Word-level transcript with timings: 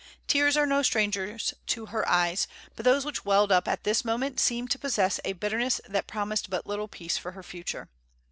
Tears 0.27 0.57
are 0.57 0.65
no 0.65 0.81
strangers 0.81 1.53
to 1.67 1.85
her 1.85 2.09
eyes, 2.09 2.47
but 2.75 2.85
those 2.85 3.05
which 3.05 3.23
welled 3.23 3.51
up 3.51 3.67
at 3.67 3.83
this 3.83 4.03
moment 4.03 4.39
seemed 4.39 4.71
to 4.71 4.79
possess 4.79 5.19
a 5.23 5.33
bitterness 5.33 5.79
that 5.87 6.07
promised 6.07 6.49
but 6.49 6.65
little 6.65 6.87
peace 6.87 7.19
for 7.19 7.33
her 7.33 7.43
future. 7.43 7.87